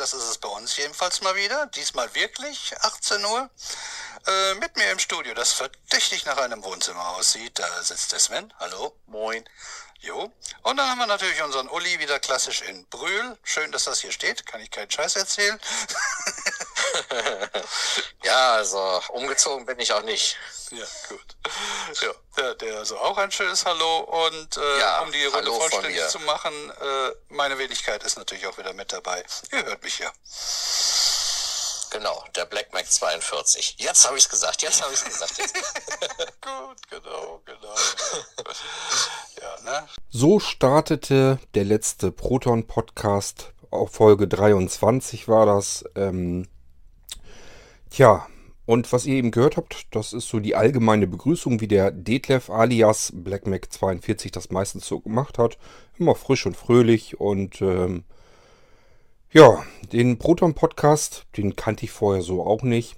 Das 0.00 0.14
ist 0.14 0.22
es 0.22 0.38
bei 0.38 0.48
uns 0.48 0.78
jedenfalls 0.78 1.20
mal 1.20 1.36
wieder. 1.36 1.66
Diesmal 1.66 2.14
wirklich 2.14 2.72
18 2.80 3.22
Uhr. 3.22 3.50
Äh, 4.26 4.54
mit 4.54 4.74
mir 4.76 4.90
im 4.92 4.98
Studio, 4.98 5.34
das 5.34 5.52
verdächtig 5.52 6.24
nach 6.24 6.38
einem 6.38 6.64
Wohnzimmer 6.64 7.06
aussieht. 7.10 7.58
Da 7.58 7.82
sitzt 7.82 8.10
der 8.10 8.18
Sven. 8.18 8.50
Hallo. 8.58 8.96
Moin. 9.08 9.44
Jo. 9.98 10.32
Und 10.62 10.78
dann 10.78 10.88
haben 10.88 11.00
wir 11.00 11.06
natürlich 11.06 11.42
unseren 11.42 11.68
Uli 11.68 11.98
wieder 11.98 12.18
klassisch 12.18 12.62
in 12.62 12.86
Brühl. 12.86 13.38
Schön, 13.42 13.72
dass 13.72 13.84
das 13.84 14.00
hier 14.00 14.10
steht. 14.10 14.46
Kann 14.46 14.62
ich 14.62 14.70
keinen 14.70 14.90
Scheiß 14.90 15.16
erzählen. 15.16 15.60
Ja, 18.22 18.54
also 18.54 19.00
umgezogen 19.08 19.66
bin 19.66 19.78
ich 19.80 19.92
auch 19.92 20.02
nicht. 20.02 20.36
Ja, 20.70 20.84
gut. 21.08 21.36
Ja, 22.00 22.12
der, 22.36 22.54
der 22.54 22.78
also 22.78 22.98
auch 22.98 23.16
ein 23.16 23.32
schönes 23.32 23.64
Hallo 23.64 24.00
und 24.00 24.56
äh, 24.56 24.78
Ja, 24.78 25.00
um 25.00 25.10
die 25.10 25.24
Runde 25.24 25.50
vollständig 25.50 26.06
zu 26.08 26.20
machen, 26.20 26.52
äh, 26.70 27.10
meine 27.28 27.58
Wenigkeit 27.58 28.02
ist 28.04 28.18
natürlich 28.18 28.46
auch 28.46 28.56
wieder 28.58 28.72
mit 28.72 28.92
dabei. 28.92 29.24
Ihr 29.52 29.64
hört 29.64 29.82
mich 29.82 29.98
ja. 29.98 30.12
Genau, 31.90 32.24
der 32.36 32.44
Black 32.44 32.72
Mac 32.72 32.88
42. 32.88 33.76
Jetzt 33.78 34.06
habe 34.06 34.16
ich 34.16 34.24
es 34.24 34.28
gesagt, 34.28 34.62
jetzt 34.62 34.80
habe 34.80 34.94
ich 34.94 35.00
es 35.00 35.04
gesagt. 35.04 35.36
Gut, 36.40 36.88
genau, 36.88 37.42
genau. 37.44 37.74
ja, 39.40 39.60
ne? 39.62 39.88
So 40.08 40.38
startete 40.38 41.40
der 41.54 41.64
letzte 41.64 42.12
Proton-Podcast. 42.12 43.52
Auf 43.72 43.92
Folge 43.92 44.28
23 44.28 45.26
war 45.26 45.46
das. 45.46 45.84
Ähm, 45.96 46.48
tja, 47.90 48.26
und 48.66 48.92
was 48.92 49.04
ihr 49.04 49.16
eben 49.16 49.32
gehört 49.32 49.56
habt, 49.56 49.88
das 49.90 50.12
ist 50.12 50.28
so 50.28 50.38
die 50.38 50.54
allgemeine 50.54 51.08
Begrüßung, 51.08 51.60
wie 51.60 51.66
der 51.66 51.90
Detlef 51.90 52.50
alias 52.50 53.12
BlackMac42 53.12 54.30
das 54.30 54.50
meistens 54.50 54.86
so 54.86 55.00
gemacht 55.00 55.38
hat. 55.38 55.58
Immer 55.98 56.14
frisch 56.14 56.46
und 56.46 56.56
fröhlich 56.56 57.18
und 57.18 57.60
ähm, 57.62 58.04
ja, 59.32 59.64
den 59.92 60.18
Proton-Podcast, 60.18 61.26
den 61.36 61.56
kannte 61.56 61.84
ich 61.84 61.90
vorher 61.90 62.22
so 62.22 62.44
auch 62.46 62.62
nicht. 62.62 62.96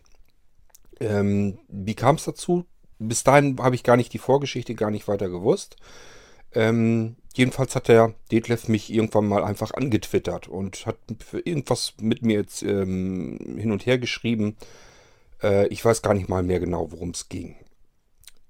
Ähm, 1.00 1.58
wie 1.68 1.94
kam 1.94 2.16
es 2.16 2.24
dazu? 2.24 2.66
Bis 2.98 3.24
dahin 3.24 3.58
habe 3.60 3.74
ich 3.74 3.82
gar 3.82 3.96
nicht 3.96 4.12
die 4.12 4.18
Vorgeschichte 4.18 4.74
gar 4.74 4.90
nicht 4.90 5.08
weiter 5.08 5.28
gewusst. 5.28 5.76
Ähm, 6.52 7.16
jedenfalls 7.34 7.74
hat 7.74 7.88
der 7.88 8.14
Detlef 8.30 8.68
mich 8.68 8.92
irgendwann 8.92 9.26
mal 9.26 9.44
einfach 9.44 9.74
angetwittert 9.74 10.48
und 10.48 10.86
hat 10.86 10.96
für 11.24 11.40
irgendwas 11.40 11.94
mit 12.00 12.22
mir 12.22 12.38
jetzt 12.38 12.62
ähm, 12.62 13.38
hin 13.58 13.72
und 13.72 13.86
her 13.86 13.98
geschrieben. 13.98 14.56
Äh, 15.42 15.68
ich 15.68 15.84
weiß 15.84 16.02
gar 16.02 16.14
nicht 16.14 16.28
mal 16.28 16.42
mehr 16.42 16.60
genau, 16.60 16.92
worum 16.92 17.10
es 17.10 17.28
ging. 17.28 17.56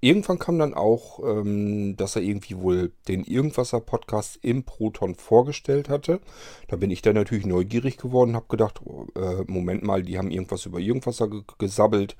Irgendwann 0.03 0.37
kam 0.37 0.59
dann 0.59 0.73
auch, 0.73 1.19
ähm, 1.23 1.95
dass 1.95 2.17
er 2.17 2.23
irgendwie 2.23 2.57
wohl 2.57 2.91
den 3.07 3.23
Irgendwasser-Podcast 3.23 4.37
im 4.41 4.63
Proton 4.63 5.15
vorgestellt 5.15 5.87
hatte. 5.87 6.19
Da 6.67 6.75
bin 6.75 6.91
ich 6.91 7.01
dann 7.01 7.15
natürlich 7.15 7.45
neugierig 7.45 7.95
geworden, 7.95 8.35
habe 8.35 8.47
gedacht, 8.49 8.81
oh, 8.83 9.07
äh, 9.15 9.45
Moment 9.47 9.83
mal, 9.83 10.03
die 10.03 10.17
haben 10.17 10.29
irgendwas 10.29 10.65
über 10.65 10.79
Irgendwasser 10.79 11.29
ge 11.29 11.43
gesabbelt. 11.57 12.17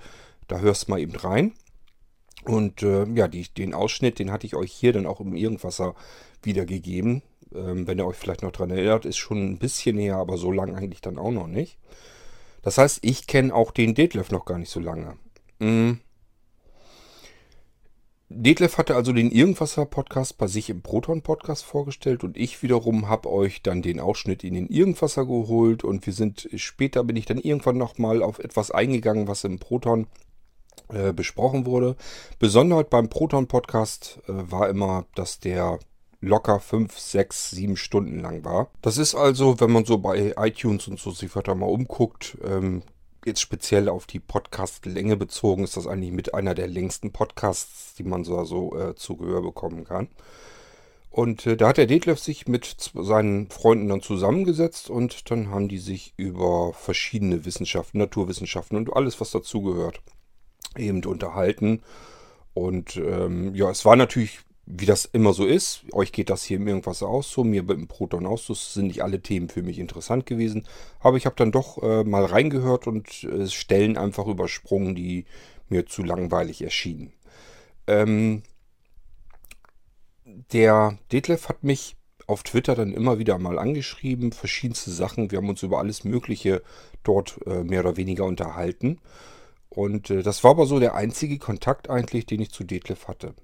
Da 0.47 0.59
hörst 0.59 0.87
mal 0.87 1.01
eben 1.01 1.15
rein. 1.17 1.55
Und 2.45 2.83
äh, 2.83 3.05
ja, 3.15 3.27
die, 3.27 3.53
den 3.53 3.73
Ausschnitt, 3.73 4.17
den 4.17 4.31
hatte 4.31 4.47
ich 4.47 4.55
euch 4.55 4.71
hier 4.71 4.93
dann 4.93 5.05
auch 5.05 5.19
im 5.19 5.35
Irgendwasser 5.35 5.93
wiedergegeben. 6.45 7.21
Ähm, 7.53 7.87
wenn 7.87 7.97
ihr 7.99 8.05
euch 8.05 8.17
vielleicht 8.17 8.41
noch 8.41 8.51
dran 8.51 8.71
erinnert, 8.71 9.05
ist 9.05 9.17
schon 9.17 9.51
ein 9.51 9.57
bisschen 9.57 9.97
her, 9.97 10.17
aber 10.17 10.37
so 10.37 10.51
lang 10.51 10.75
eigentlich 10.75 11.01
dann 11.01 11.17
auch 11.17 11.31
noch 11.31 11.47
nicht. 11.47 11.77
Das 12.61 12.77
heißt, 12.77 12.99
ich 13.01 13.27
kenne 13.27 13.53
auch 13.53 13.71
den 13.71 13.93
Detlef 13.93 14.31
noch 14.31 14.45
gar 14.45 14.57
nicht 14.57 14.69
so 14.69 14.79
lange. 14.79 15.17
Mm. 15.59 15.99
Detlef 18.35 18.79
hatte 18.79 18.95
also 18.95 19.13
den 19.13 19.29
Irgendwasser-Podcast 19.29 20.39
bei 20.39 20.47
sich 20.47 20.71
im 20.71 20.81
Proton-Podcast 20.81 21.63
vorgestellt 21.63 22.23
und 22.23 22.35
ich 22.35 22.63
wiederum 22.63 23.07
habe 23.07 23.29
euch 23.29 23.61
dann 23.61 23.83
den 23.83 23.99
Ausschnitt 23.99 24.43
in 24.43 24.55
den 24.55 24.67
Irgendwasser 24.69 25.25
geholt 25.25 25.83
und 25.83 26.07
wir 26.07 26.13
sind 26.13 26.49
später 26.55 27.03
bin 27.03 27.15
ich 27.15 27.25
dann 27.25 27.37
irgendwann 27.37 27.77
nochmal 27.77 28.23
auf 28.23 28.39
etwas 28.39 28.71
eingegangen, 28.71 29.27
was 29.27 29.43
im 29.43 29.59
Proton 29.59 30.07
äh, 30.89 31.13
besprochen 31.13 31.67
wurde. 31.67 31.95
Besonderheit 32.39 32.89
beim 32.89 33.07
Proton-Podcast 33.07 34.19
äh, 34.27 34.31
war 34.31 34.67
immer, 34.67 35.05
dass 35.13 35.39
der 35.39 35.77
locker 36.23 36.59
5, 36.59 36.97
6, 36.97 37.51
7 37.51 37.77
Stunden 37.77 38.19
lang 38.19 38.43
war. 38.45 38.69
Das 38.81 38.97
ist 38.97 39.13
also, 39.15 39.59
wenn 39.59 39.71
man 39.71 39.85
so 39.85 39.97
bei 39.97 40.33
iTunes 40.37 40.87
und 40.87 40.99
so 40.99 41.11
sich 41.11 41.35
weiter 41.35 41.55
mal 41.55 41.67
umguckt, 41.67 42.37
ähm, 42.43 42.81
jetzt 43.25 43.41
speziell 43.41 43.89
auf 43.89 44.05
die 44.05 44.19
Podcast-Länge 44.19 45.17
bezogen, 45.17 45.63
ist 45.63 45.77
das 45.77 45.87
eigentlich 45.87 46.11
mit 46.11 46.33
einer 46.33 46.55
der 46.55 46.67
längsten 46.67 47.11
Podcasts, 47.11 47.95
die 47.95 48.03
man 48.03 48.23
so, 48.23 48.43
so 48.45 48.77
äh, 48.77 48.95
zu 48.95 49.17
Gehör 49.17 49.41
bekommen 49.41 49.83
kann. 49.83 50.07
Und 51.09 51.45
äh, 51.45 51.55
da 51.55 51.67
hat 51.69 51.77
der 51.77 51.85
Detlef 51.85 52.19
sich 52.19 52.47
mit 52.47 52.91
seinen 52.95 53.49
Freunden 53.49 53.87
dann 53.89 54.01
zusammengesetzt 54.01 54.89
und 54.89 55.29
dann 55.29 55.49
haben 55.51 55.67
die 55.67 55.77
sich 55.77 56.13
über 56.17 56.73
verschiedene 56.73 57.45
Wissenschaften, 57.45 57.99
Naturwissenschaften 57.99 58.77
und 58.77 58.95
alles, 58.95 59.21
was 59.21 59.29
dazugehört, 59.29 60.01
eben 60.75 61.03
unterhalten. 61.05 61.83
Und 62.55 62.97
ähm, 62.97 63.53
ja, 63.53 63.69
es 63.69 63.85
war 63.85 63.95
natürlich, 63.95 64.39
wie 64.65 64.85
das 64.85 65.05
immer 65.05 65.33
so 65.33 65.45
ist, 65.45 65.83
euch 65.91 66.11
geht 66.11 66.29
das 66.29 66.43
hier 66.43 66.57
im 66.57 66.67
irgendwas 66.67 67.03
aus, 67.03 67.29
so 67.29 67.43
mir 67.43 67.67
im 67.69 67.87
Proton 67.87 68.25
aus, 68.25 68.47
das 68.47 68.73
sind 68.73 68.87
nicht 68.87 69.03
alle 69.03 69.21
Themen 69.21 69.49
für 69.49 69.61
mich 69.61 69.77
interessant 69.77 70.25
gewesen. 70.25 70.65
Aber 70.99 71.17
ich 71.17 71.25
habe 71.25 71.35
dann 71.35 71.51
doch 71.51 71.83
äh, 71.83 72.03
mal 72.03 72.23
reingehört 72.23 72.87
und 72.87 73.23
äh, 73.25 73.47
Stellen 73.47 73.97
einfach 73.97 74.25
übersprungen, 74.25 74.95
die 74.95 75.25
mir 75.67 75.85
zu 75.85 76.03
langweilig 76.03 76.61
erschienen. 76.61 77.11
Ähm, 77.87 78.43
der 80.53 80.97
Detlef 81.11 81.49
hat 81.49 81.63
mich 81.63 81.97
auf 82.25 82.43
Twitter 82.43 82.75
dann 82.75 82.93
immer 82.93 83.19
wieder 83.19 83.37
mal 83.37 83.59
angeschrieben, 83.59 84.31
verschiedenste 84.31 84.91
Sachen. 84.91 85.29
Wir 85.29 85.39
haben 85.39 85.49
uns 85.49 85.63
über 85.63 85.79
alles 85.79 86.05
Mögliche 86.05 86.61
dort 87.03 87.37
äh, 87.45 87.63
mehr 87.65 87.81
oder 87.81 87.97
weniger 87.97 88.23
unterhalten. 88.23 88.99
Und 89.67 90.09
äh, 90.09 90.23
das 90.23 90.43
war 90.45 90.51
aber 90.51 90.65
so 90.65 90.79
der 90.79 90.95
einzige 90.95 91.37
Kontakt 91.37 91.89
eigentlich, 91.89 92.25
den 92.25 92.41
ich 92.41 92.51
zu 92.51 92.63
Detlef 92.63 93.09
hatte. 93.09 93.35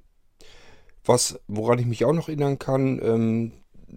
Was, 1.06 1.40
woran 1.48 1.80
ich 1.80 1.86
mich 1.86 2.06
auch 2.06 2.14
noch 2.14 2.28
erinnern 2.28 2.60
kann, 2.60 3.00
ähm, 3.04 3.52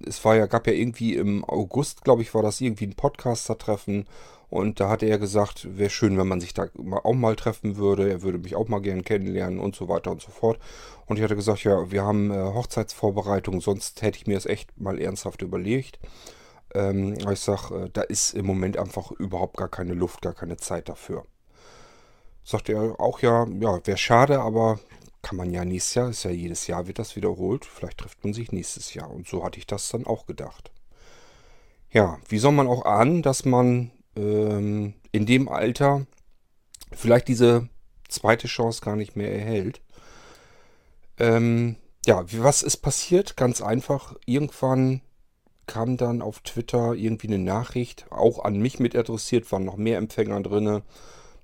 es 0.06 0.24
war 0.24 0.36
ja, 0.36 0.46
gab 0.46 0.66
ja 0.66 0.72
irgendwie 0.72 1.16
im 1.16 1.44
August, 1.44 2.04
glaube 2.04 2.22
ich, 2.22 2.34
war 2.34 2.42
das 2.42 2.60
irgendwie 2.60 2.86
ein 2.86 2.94
Podcaster-Treffen. 2.94 4.06
Und 4.48 4.80
da 4.80 4.90
hatte 4.90 5.06
er 5.06 5.18
gesagt, 5.18 5.78
wäre 5.78 5.88
schön, 5.88 6.18
wenn 6.18 6.28
man 6.28 6.40
sich 6.40 6.52
da 6.52 6.66
auch 7.04 7.14
mal 7.14 7.36
treffen 7.36 7.76
würde. 7.78 8.10
Er 8.10 8.20
würde 8.20 8.36
mich 8.36 8.54
auch 8.54 8.68
mal 8.68 8.82
gern 8.82 9.02
kennenlernen 9.02 9.58
und 9.58 9.74
so 9.74 9.88
weiter 9.88 10.10
und 10.10 10.20
so 10.20 10.30
fort. 10.30 10.58
Und 11.06 11.16
ich 11.16 11.22
hatte 11.22 11.36
gesagt, 11.36 11.64
ja, 11.64 11.90
wir 11.90 12.02
haben 12.02 12.30
äh, 12.30 12.34
Hochzeitsvorbereitung, 12.34 13.62
sonst 13.62 14.02
hätte 14.02 14.18
ich 14.18 14.26
mir 14.26 14.34
das 14.34 14.44
echt 14.44 14.78
mal 14.78 15.00
ernsthaft 15.00 15.40
überlegt. 15.40 15.98
Ähm, 16.74 17.14
ich 17.32 17.40
sage, 17.40 17.84
äh, 17.84 17.90
da 17.90 18.02
ist 18.02 18.34
im 18.34 18.44
Moment 18.44 18.76
einfach 18.76 19.10
überhaupt 19.12 19.56
gar 19.56 19.68
keine 19.68 19.94
Luft, 19.94 20.20
gar 20.20 20.34
keine 20.34 20.58
Zeit 20.58 20.90
dafür. 20.90 21.24
Sagt 22.44 22.68
er 22.68 23.00
auch 23.00 23.20
ja, 23.20 23.46
ja, 23.58 23.86
wäre 23.86 23.96
schade, 23.96 24.40
aber 24.40 24.80
kann 25.22 25.36
man 25.36 25.50
ja 25.50 25.64
nächstes 25.64 25.94
Jahr, 25.94 26.10
ist 26.10 26.24
ja 26.24 26.30
jedes 26.30 26.66
Jahr 26.66 26.86
wird 26.86 26.98
das 26.98 27.16
wiederholt. 27.16 27.64
Vielleicht 27.64 27.98
trifft 27.98 28.22
man 28.24 28.34
sich 28.34 28.52
nächstes 28.52 28.92
Jahr. 28.92 29.10
Und 29.10 29.28
so 29.28 29.44
hatte 29.44 29.58
ich 29.58 29.66
das 29.66 29.88
dann 29.88 30.06
auch 30.06 30.26
gedacht. 30.26 30.72
Ja, 31.90 32.18
wie 32.28 32.38
soll 32.38 32.52
man 32.52 32.66
auch 32.66 32.84
ahnen, 32.84 33.22
dass 33.22 33.44
man 33.44 33.92
ähm, 34.16 34.94
in 35.12 35.26
dem 35.26 35.48
Alter 35.48 36.06
vielleicht 36.90 37.28
diese 37.28 37.68
zweite 38.08 38.48
Chance 38.48 38.80
gar 38.80 38.96
nicht 38.96 39.14
mehr 39.14 39.32
erhält? 39.32 39.80
Ähm, 41.18 41.76
ja, 42.04 42.24
was 42.32 42.62
ist 42.62 42.78
passiert? 42.78 43.36
Ganz 43.36 43.62
einfach. 43.62 44.16
Irgendwann 44.26 45.02
kam 45.66 45.96
dann 45.96 46.22
auf 46.22 46.40
Twitter 46.40 46.94
irgendwie 46.94 47.28
eine 47.28 47.38
Nachricht, 47.38 48.06
auch 48.10 48.44
an 48.44 48.58
mich 48.58 48.80
mit 48.80 48.96
adressiert, 48.96 49.50
waren 49.52 49.64
noch 49.64 49.76
mehr 49.76 49.98
Empfänger 49.98 50.40
drinne, 50.42 50.82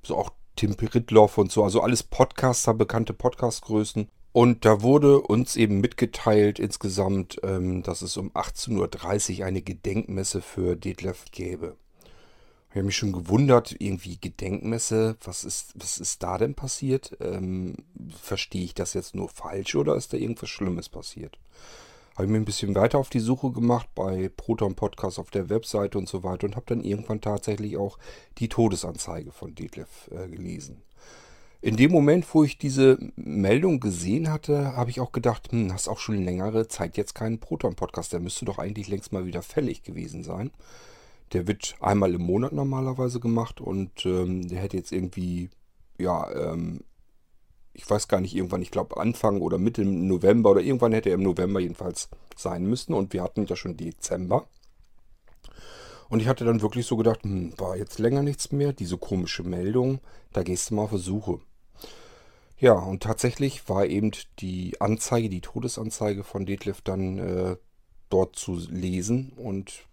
so 0.02 0.16
auch 0.16 0.32
Tim 0.58 0.72
Ritloff 0.72 1.38
und 1.38 1.52
so, 1.52 1.62
also 1.62 1.82
alles 1.82 2.02
Podcaster, 2.02 2.74
bekannte 2.74 3.14
Podcastgrößen. 3.14 4.08
Und 4.32 4.64
da 4.64 4.82
wurde 4.82 5.20
uns 5.20 5.54
eben 5.54 5.80
mitgeteilt 5.80 6.58
insgesamt, 6.58 7.38
ähm, 7.44 7.84
dass 7.84 8.02
es 8.02 8.16
um 8.16 8.32
18.30 8.32 9.38
Uhr 9.38 9.46
eine 9.46 9.62
Gedenkmesse 9.62 10.42
für 10.42 10.74
Detlef 10.74 11.26
gäbe. 11.30 11.76
Ich 12.70 12.74
habe 12.74 12.86
mich 12.86 12.96
schon 12.96 13.12
gewundert, 13.12 13.76
irgendwie 13.78 14.18
Gedenkmesse, 14.20 15.16
was 15.22 15.44
ist, 15.44 15.74
was 15.76 15.98
ist 15.98 16.24
da 16.24 16.38
denn 16.38 16.54
passiert? 16.54 17.16
Ähm, 17.20 17.76
verstehe 18.20 18.64
ich 18.64 18.74
das 18.74 18.94
jetzt 18.94 19.14
nur 19.14 19.28
falsch 19.28 19.76
oder 19.76 19.94
ist 19.94 20.12
da 20.12 20.16
irgendwas 20.16 20.50
Schlimmes 20.50 20.88
passiert? 20.88 21.38
Habe 22.18 22.26
ich 22.26 22.32
mir 22.32 22.38
ein 22.38 22.44
bisschen 22.44 22.74
weiter 22.74 22.98
auf 22.98 23.10
die 23.10 23.20
Suche 23.20 23.52
gemacht 23.52 23.90
bei 23.94 24.28
Proton 24.36 24.74
Podcast 24.74 25.20
auf 25.20 25.30
der 25.30 25.50
Webseite 25.50 25.98
und 25.98 26.08
so 26.08 26.24
weiter 26.24 26.48
und 26.48 26.56
habe 26.56 26.66
dann 26.66 26.82
irgendwann 26.82 27.20
tatsächlich 27.20 27.76
auch 27.76 27.96
die 28.38 28.48
Todesanzeige 28.48 29.30
von 29.30 29.54
Detlef 29.54 30.10
äh, 30.10 30.26
gelesen. 30.26 30.82
In 31.60 31.76
dem 31.76 31.92
Moment, 31.92 32.26
wo 32.34 32.42
ich 32.42 32.58
diese 32.58 32.98
Meldung 33.14 33.78
gesehen 33.78 34.32
hatte, 34.32 34.74
habe 34.74 34.90
ich 34.90 34.98
auch 34.98 35.12
gedacht, 35.12 35.52
hm, 35.52 35.72
hast 35.72 35.86
auch 35.86 36.00
schon 36.00 36.20
längere 36.24 36.66
Zeit 36.66 36.96
jetzt 36.96 37.14
keinen 37.14 37.38
Proton-Podcast. 37.38 38.12
Der 38.12 38.18
müsste 38.18 38.46
doch 38.46 38.58
eigentlich 38.58 38.88
längst 38.88 39.12
mal 39.12 39.24
wieder 39.24 39.42
fällig 39.42 39.84
gewesen 39.84 40.24
sein. 40.24 40.50
Der 41.32 41.46
wird 41.46 41.76
einmal 41.78 42.12
im 42.14 42.22
Monat 42.22 42.50
normalerweise 42.50 43.20
gemacht 43.20 43.60
und 43.60 44.04
ähm, 44.04 44.48
der 44.48 44.58
hätte 44.58 44.76
jetzt 44.76 44.90
irgendwie, 44.90 45.50
ja, 45.98 46.28
ähm, 46.32 46.80
ich 47.78 47.88
weiß 47.88 48.08
gar 48.08 48.20
nicht, 48.20 48.34
irgendwann, 48.34 48.60
ich 48.60 48.72
glaube 48.72 48.96
Anfang 48.96 49.40
oder 49.40 49.56
Mitte 49.56 49.84
November 49.84 50.50
oder 50.50 50.60
irgendwann 50.60 50.92
hätte 50.92 51.10
er 51.10 51.14
im 51.14 51.22
November 51.22 51.60
jedenfalls 51.60 52.08
sein 52.36 52.66
müssen 52.66 52.92
und 52.92 53.12
wir 53.12 53.22
hatten 53.22 53.46
ja 53.46 53.54
schon 53.54 53.76
Dezember. 53.76 54.48
Und 56.08 56.20
ich 56.20 56.26
hatte 56.26 56.44
dann 56.44 56.60
wirklich 56.60 56.86
so 56.86 56.96
gedacht, 56.96 57.22
hm, 57.22 57.52
war 57.56 57.76
jetzt 57.76 58.00
länger 58.00 58.24
nichts 58.24 58.50
mehr, 58.50 58.72
diese 58.72 58.98
komische 58.98 59.44
Meldung, 59.44 60.00
da 60.32 60.42
gehst 60.42 60.70
du 60.70 60.74
mal 60.74 60.82
auf 60.82 60.88
Versuche. 60.90 61.38
Ja, 62.58 62.72
und 62.72 63.04
tatsächlich 63.04 63.68
war 63.68 63.86
eben 63.86 64.10
die 64.40 64.80
Anzeige, 64.80 65.28
die 65.28 65.40
Todesanzeige 65.40 66.24
von 66.24 66.46
Detlef 66.46 66.80
dann 66.80 67.18
äh, 67.18 67.56
dort 68.08 68.34
zu 68.34 68.56
lesen. 68.56 69.34
Und 69.36 69.86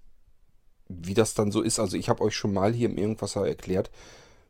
wie 0.87 1.13
das 1.13 1.35
dann 1.35 1.51
so 1.51 1.61
ist, 1.61 1.79
also 1.79 1.97
ich 1.97 2.09
habe 2.09 2.23
euch 2.23 2.35
schon 2.35 2.53
mal 2.53 2.73
hier 2.73 2.89
im 2.89 2.97
Irgendwasser 2.97 3.47
erklärt, 3.47 3.91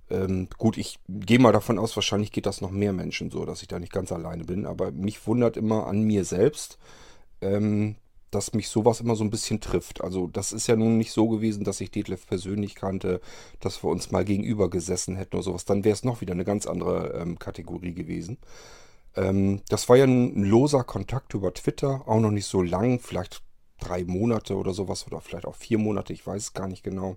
ähm, 0.09 0.47
gut, 0.57 0.77
ich 0.77 0.99
gehe 1.09 1.39
mal 1.39 1.51
davon 1.51 1.79
aus, 1.79 1.95
wahrscheinlich 1.95 2.31
geht 2.31 2.45
das 2.45 2.61
noch 2.61 2.71
mehr 2.71 2.93
Menschen 2.93 3.31
so, 3.31 3.45
dass 3.45 3.61
ich 3.61 3.67
da 3.67 3.79
nicht 3.79 3.93
ganz 3.93 4.11
alleine 4.11 4.43
bin. 4.43 4.65
Aber 4.65 4.91
mich 4.91 5.25
wundert 5.27 5.57
immer 5.57 5.87
an 5.87 6.01
mir 6.01 6.25
selbst, 6.25 6.77
ähm, 7.41 7.95
dass 8.31 8.53
mich 8.53 8.69
sowas 8.69 8.99
immer 8.99 9.15
so 9.15 9.23
ein 9.23 9.29
bisschen 9.29 9.61
trifft. 9.61 10.03
Also 10.03 10.27
das 10.27 10.51
ist 10.51 10.67
ja 10.67 10.75
nun 10.75 10.97
nicht 10.97 11.11
so 11.11 11.29
gewesen, 11.29 11.63
dass 11.63 11.81
ich 11.81 11.91
Detlef 11.91 12.27
persönlich 12.27 12.75
kannte, 12.75 13.21
dass 13.59 13.83
wir 13.83 13.89
uns 13.89 14.11
mal 14.11 14.25
gegenüber 14.25 14.69
gesessen 14.69 15.15
hätten 15.15 15.37
oder 15.37 15.43
sowas. 15.43 15.65
Dann 15.65 15.83
wäre 15.83 15.93
es 15.93 16.03
noch 16.03 16.21
wieder 16.21 16.33
eine 16.33 16.45
ganz 16.45 16.67
andere 16.67 17.19
ähm, 17.19 17.39
Kategorie 17.39 17.93
gewesen. 17.93 18.37
Ähm, 19.15 19.61
das 19.69 19.89
war 19.89 19.95
ja 19.95 20.05
ein 20.05 20.43
loser 20.43 20.83
Kontakt 20.83 21.33
über 21.33 21.53
Twitter, 21.53 22.03
auch 22.07 22.19
noch 22.19 22.31
nicht 22.31 22.45
so 22.45 22.61
lang, 22.61 22.99
vielleicht 22.99 23.41
drei 23.79 24.03
Monate 24.03 24.55
oder 24.55 24.73
sowas 24.73 25.05
oder 25.07 25.21
vielleicht 25.21 25.45
auch 25.45 25.55
vier 25.55 25.77
Monate, 25.77 26.13
ich 26.13 26.25
weiß 26.25 26.41
es 26.41 26.53
gar 26.53 26.67
nicht 26.67 26.83
genau. 26.83 27.15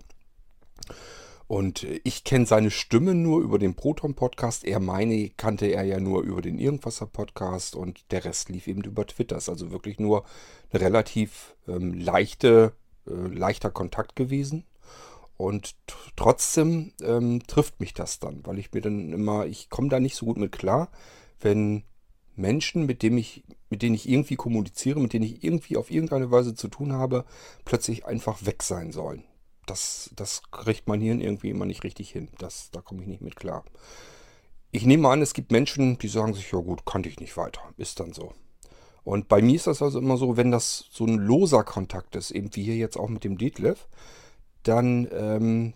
Und 1.49 1.83
ich 2.03 2.23
kenne 2.25 2.45
seine 2.45 2.69
Stimme 2.69 3.15
nur 3.15 3.41
über 3.41 3.57
den 3.57 3.73
Proton-Podcast. 3.73 4.63
Er 4.65 4.79
meine 4.79 5.29
kannte 5.29 5.65
er 5.65 5.83
ja 5.83 5.99
nur 5.99 6.21
über 6.21 6.43
den 6.43 6.59
Irgendwasser-Podcast 6.59 7.75
und 7.75 8.11
der 8.11 8.23
Rest 8.23 8.49
lief 8.49 8.67
eben 8.67 8.83
über 8.83 9.07
Twitter. 9.07 9.35
Ist 9.35 9.49
also 9.49 9.71
wirklich 9.71 9.97
nur 9.97 10.25
eine 10.71 10.81
relativ 10.81 11.55
ähm, 11.67 11.95
leichte, 11.95 12.73
äh, 13.07 13.13
leichter 13.13 13.71
Kontakt 13.71 14.15
gewesen. 14.15 14.63
Und 15.37 15.75
trotzdem 16.15 16.91
ähm, 17.01 17.41
trifft 17.47 17.79
mich 17.79 17.95
das 17.95 18.19
dann, 18.19 18.45
weil 18.45 18.59
ich 18.59 18.71
mir 18.71 18.81
dann 18.81 19.11
immer, 19.11 19.47
ich 19.47 19.71
komme 19.71 19.89
da 19.89 19.99
nicht 19.99 20.17
so 20.17 20.27
gut 20.27 20.37
mit 20.37 20.51
klar, 20.51 20.91
wenn 21.39 21.81
Menschen, 22.35 22.85
mit 22.85 23.01
denen 23.01 23.17
ich, 23.17 23.43
mit 23.71 23.81
denen 23.81 23.95
ich 23.95 24.07
irgendwie 24.07 24.35
kommuniziere, 24.35 24.99
mit 24.99 25.13
denen 25.13 25.25
ich 25.25 25.43
irgendwie 25.43 25.77
auf 25.77 25.89
irgendeine 25.89 26.29
Weise 26.29 26.53
zu 26.53 26.67
tun 26.67 26.93
habe, 26.93 27.25
plötzlich 27.65 28.05
einfach 28.05 28.45
weg 28.45 28.61
sein 28.61 28.91
sollen 28.91 29.23
das, 29.69 30.09
das 30.15 30.41
kriegt 30.51 30.87
mein 30.87 31.01
Hirn 31.01 31.21
irgendwie 31.21 31.49
immer 31.49 31.65
nicht 31.65 31.83
richtig 31.83 32.09
hin. 32.09 32.29
Das, 32.37 32.71
da 32.71 32.81
komme 32.81 33.01
ich 33.01 33.07
nicht 33.07 33.21
mit 33.21 33.35
klar. 33.35 33.63
Ich 34.71 34.85
nehme 34.85 35.09
an, 35.09 35.21
es 35.21 35.33
gibt 35.33 35.51
Menschen, 35.51 35.97
die 35.97 36.07
sagen 36.07 36.33
sich, 36.33 36.51
ja 36.51 36.59
gut, 36.59 36.85
kannte 36.85 37.09
ich 37.09 37.19
nicht 37.19 37.37
weiter. 37.37 37.61
Ist 37.77 37.99
dann 37.99 38.13
so. 38.13 38.33
Und 39.03 39.27
bei 39.27 39.41
mir 39.41 39.55
ist 39.55 39.67
das 39.67 39.81
also 39.81 39.99
immer 39.99 40.17
so, 40.17 40.37
wenn 40.37 40.51
das 40.51 40.85
so 40.91 41.05
ein 41.05 41.17
loser 41.17 41.63
Kontakt 41.63 42.15
ist, 42.15 42.31
eben 42.31 42.55
wie 42.55 42.63
hier 42.63 42.75
jetzt 42.75 42.97
auch 42.97 43.09
mit 43.09 43.23
dem 43.23 43.37
Detlef, 43.37 43.87
dann, 44.63 45.07
ähm, 45.11 45.73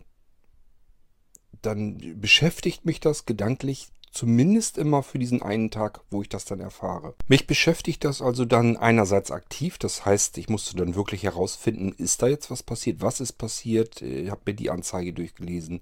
dann 1.61 2.19
beschäftigt 2.19 2.85
mich 2.85 2.99
das 2.99 3.25
gedanklich 3.25 3.89
Zumindest 4.13 4.77
immer 4.77 5.01
für 5.01 5.17
diesen 5.17 5.41
einen 5.41 5.71
Tag, 5.71 6.01
wo 6.11 6.21
ich 6.21 6.29
das 6.29 6.45
dann 6.45 6.59
erfahre. 6.59 7.15
Mich 7.27 7.47
beschäftigt 7.47 8.05
das 8.05 8.21
also 8.21 8.45
dann 8.45 8.77
einerseits 8.77 9.31
aktiv, 9.31 9.79
das 9.79 10.05
heißt, 10.05 10.37
ich 10.37 10.49
musste 10.49 10.77
dann 10.77 10.93
wirklich 10.93 11.23
herausfinden, 11.23 11.91
ist 11.97 12.21
da 12.21 12.27
jetzt 12.27 12.51
was 12.51 12.61
passiert, 12.61 13.01
was 13.01 13.21
ist 13.21 13.33
passiert, 13.33 14.03
ich 14.03 14.29
habe 14.29 14.41
mir 14.45 14.53
die 14.53 14.69
Anzeige 14.69 15.13
durchgelesen, 15.13 15.81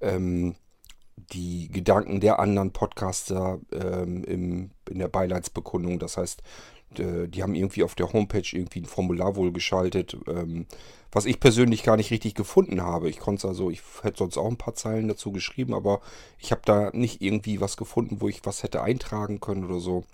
ähm, 0.00 0.54
die 1.16 1.70
Gedanken 1.72 2.20
der 2.20 2.38
anderen 2.38 2.70
Podcaster 2.70 3.58
ähm, 3.72 4.22
im, 4.22 4.70
in 4.88 4.98
der 5.00 5.08
Beileidsbekundung, 5.08 5.98
das 5.98 6.16
heißt, 6.16 6.40
die 6.98 7.42
haben 7.42 7.54
irgendwie 7.54 7.82
auf 7.84 7.94
der 7.94 8.12
Homepage 8.12 8.48
irgendwie 8.52 8.80
ein 8.80 8.86
Formular 8.86 9.36
wohl 9.36 9.52
geschaltet, 9.52 10.16
ähm, 10.28 10.66
was 11.10 11.26
ich 11.26 11.40
persönlich 11.40 11.82
gar 11.82 11.96
nicht 11.96 12.10
richtig 12.10 12.34
gefunden 12.34 12.82
habe. 12.82 13.10
Ich 13.10 13.18
konnte 13.18 13.46
also, 13.46 13.70
ich 13.70 13.82
hätte 14.02 14.18
sonst 14.18 14.38
auch 14.38 14.48
ein 14.48 14.56
paar 14.56 14.74
Zeilen 14.74 15.08
dazu 15.08 15.30
geschrieben, 15.32 15.74
aber 15.74 16.00
ich 16.38 16.50
habe 16.52 16.62
da 16.64 16.90
nicht 16.92 17.20
irgendwie 17.20 17.60
was 17.60 17.76
gefunden, 17.76 18.20
wo 18.20 18.28
ich 18.28 18.40
was 18.44 18.62
hätte 18.62 18.82
eintragen 18.82 19.40
können 19.40 19.64
oder 19.64 19.80
so. 19.80 20.04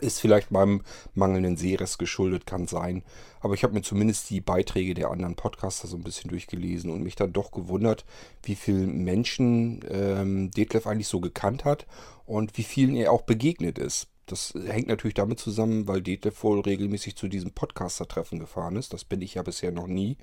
Ist 0.00 0.20
vielleicht 0.20 0.50
meinem 0.50 0.82
mangelnden 1.12 1.58
Sehrest 1.58 1.98
geschuldet, 1.98 2.46
kann 2.46 2.66
sein. 2.66 3.02
Aber 3.40 3.52
ich 3.52 3.62
habe 3.62 3.74
mir 3.74 3.82
zumindest 3.82 4.30
die 4.30 4.40
Beiträge 4.40 4.94
der 4.94 5.10
anderen 5.10 5.36
Podcaster 5.36 5.86
so 5.86 5.98
ein 5.98 6.02
bisschen 6.02 6.30
durchgelesen 6.30 6.90
und 6.90 7.02
mich 7.02 7.14
dann 7.14 7.34
doch 7.34 7.50
gewundert, 7.50 8.06
wie 8.42 8.54
viele 8.54 8.86
Menschen 8.86 9.84
ähm, 9.90 10.50
Detlef 10.50 10.86
eigentlich 10.86 11.08
so 11.08 11.20
gekannt 11.20 11.66
hat 11.66 11.86
und 12.24 12.56
wie 12.56 12.62
vielen 12.62 12.96
er 12.96 13.12
auch 13.12 13.22
begegnet 13.22 13.78
ist. 13.78 14.08
Das 14.26 14.54
hängt 14.54 14.88
natürlich 14.88 15.14
damit 15.14 15.40
zusammen, 15.40 15.88
weil 15.88 16.00
Detlef 16.00 16.42
wohl 16.42 16.60
regelmäßig 16.60 17.16
zu 17.16 17.28
diesem 17.28 17.52
Podcaster-Treffen 17.52 18.38
gefahren 18.38 18.76
ist. 18.76 18.92
Das 18.92 19.04
bin 19.04 19.20
ich 19.20 19.34
ja 19.34 19.42
bisher 19.42 19.72
noch 19.72 19.86
nie. 19.86 20.16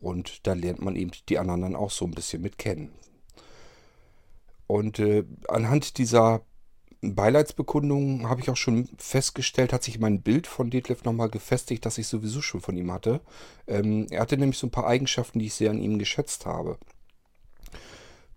Und 0.00 0.46
da 0.46 0.52
lernt 0.54 0.82
man 0.82 0.96
eben 0.96 1.10
die 1.28 1.38
anderen 1.38 1.62
dann 1.62 1.76
auch 1.76 1.90
so 1.90 2.04
ein 2.04 2.12
bisschen 2.12 2.42
mit 2.42 2.58
kennen. 2.58 2.90
Und 4.66 4.98
äh, 4.98 5.24
anhand 5.48 5.98
dieser 5.98 6.42
Beileidsbekundung 7.02 8.28
habe 8.28 8.40
ich 8.40 8.50
auch 8.50 8.56
schon 8.56 8.88
festgestellt, 8.98 9.72
hat 9.72 9.82
sich 9.82 9.98
mein 9.98 10.20
Bild 10.20 10.46
von 10.46 10.70
Detlef 10.70 11.04
nochmal 11.04 11.30
gefestigt, 11.30 11.86
das 11.86 11.98
ich 11.98 12.06
sowieso 12.06 12.42
schon 12.42 12.60
von 12.60 12.76
ihm 12.76 12.92
hatte. 12.92 13.20
Ähm, 13.66 14.06
er 14.10 14.20
hatte 14.20 14.36
nämlich 14.36 14.58
so 14.58 14.66
ein 14.66 14.70
paar 14.70 14.86
Eigenschaften, 14.86 15.38
die 15.38 15.46
ich 15.46 15.54
sehr 15.54 15.70
an 15.70 15.80
ihm 15.80 15.98
geschätzt 15.98 16.44
habe. 16.46 16.78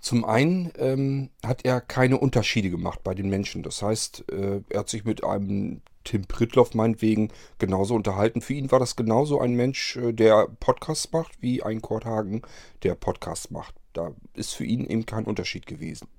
Zum 0.04 0.26
einen 0.26 0.70
ähm, 0.80 1.30
hat 1.46 1.64
er 1.64 1.80
keine 1.80 2.20
Unterschiede 2.20 2.70
gemacht 2.70 3.06
bei 3.06 3.16
den 3.16 3.30
Menschen. 3.30 3.64
Das 3.64 3.82
heißt, 3.82 4.26
äh, 4.34 4.60
er 4.68 4.82
hat 4.82 4.90
sich 4.90 5.06
mit 5.06 5.24
einem 5.24 5.82
Tim 6.04 6.24
Pritloff 6.24 6.74
meinetwegen 6.74 7.32
genauso 7.58 7.96
unterhalten. 7.96 8.42
Für 8.42 8.54
ihn 8.54 8.70
war 8.70 8.80
das 8.80 8.98
genauso 8.98 9.40
ein 9.40 9.54
Mensch, 9.54 9.96
äh, 9.96 10.12
der 10.12 10.50
Podcasts 10.60 11.14
macht, 11.14 11.42
wie 11.42 11.64
ein 11.64 11.82
Kurt 11.82 12.04
Hagen, 12.04 12.42
der 12.84 12.96
Podcasts 12.96 13.50
macht. 13.50 13.76
Da 13.94 14.12
ist 14.34 14.54
für 14.54 14.66
ihn 14.66 14.86
eben 14.88 15.06
kein 15.06 15.24
Unterschied 15.24 15.68
gewesen. 15.68 16.10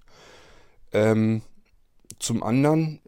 Ähm, 0.95 1.43
zum 2.19 2.43
anderen 2.43 3.03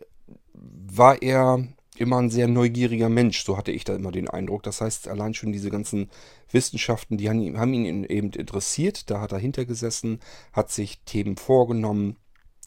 war 0.53 1.23
er 1.23 1.67
immer 1.99 2.19
ein 2.19 2.31
sehr 2.31 2.49
neugieriger 2.49 3.09
Mensch, 3.09 3.45
so 3.45 3.57
hatte 3.57 3.73
ich 3.73 3.85
da 3.85 3.95
immer 3.95 4.13
den 4.13 4.29
Eindruck. 4.29 4.63
Das 4.63 4.81
heißt, 4.81 5.09
allein 5.09 5.35
schon 5.35 5.53
diese 5.53 5.71
ganzen 5.71 6.11
Wissenschaften, 6.51 7.17
die 7.17 7.29
haben 7.29 7.75
ihn 7.75 8.05
eben 8.05 8.31
interessiert. 8.31 9.11
Da 9.11 9.21
hat 9.21 9.33
er 9.33 9.39
hintergesessen, 9.39 10.21
hat 10.53 10.71
sich 10.71 11.01
Themen 11.05 11.37
vorgenommen, 11.37 12.17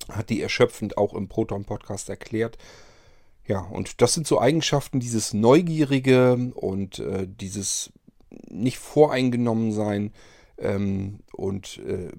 hat 0.09 0.29
die 0.29 0.41
erschöpfend 0.41 0.98
auch 0.98 1.13
im 1.13 1.27
Proton-Podcast 1.27 2.09
erklärt. 2.09 2.57
Ja, 3.48 3.62
und 3.62 4.01
das 4.01 4.13
sind 4.13 4.27
so 4.27 4.39
Eigenschaften, 4.39 5.00
dieses 5.00 5.33
Neugierige 5.33 6.51
und 6.53 7.00
äh, 7.00 7.27
dieses 7.27 7.91
nicht 8.48 8.77
voreingenommen 8.77 9.71
sein 9.71 10.12
ähm, 10.59 11.21
und 11.33 11.79
äh, 11.79 12.12